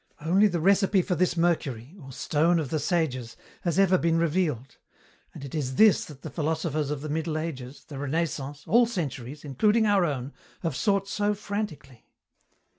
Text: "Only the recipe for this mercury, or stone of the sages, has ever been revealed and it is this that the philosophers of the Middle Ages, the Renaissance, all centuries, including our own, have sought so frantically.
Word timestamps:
"Only 0.19 0.47
the 0.47 0.59
recipe 0.59 1.03
for 1.03 1.13
this 1.13 1.37
mercury, 1.37 1.95
or 2.01 2.11
stone 2.11 2.57
of 2.57 2.71
the 2.71 2.79
sages, 2.79 3.37
has 3.61 3.77
ever 3.77 3.99
been 3.99 4.17
revealed 4.17 4.77
and 5.31 5.45
it 5.45 5.53
is 5.53 5.75
this 5.75 6.05
that 6.05 6.23
the 6.23 6.31
philosophers 6.31 6.89
of 6.89 7.01
the 7.01 7.07
Middle 7.09 7.37
Ages, 7.37 7.85
the 7.85 7.99
Renaissance, 7.99 8.63
all 8.65 8.87
centuries, 8.87 9.45
including 9.45 9.85
our 9.85 10.03
own, 10.03 10.33
have 10.63 10.75
sought 10.75 11.07
so 11.07 11.35
frantically. 11.35 12.07